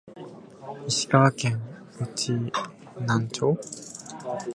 [0.87, 1.59] 石川県
[1.99, 2.31] 内
[3.05, 3.59] 灘町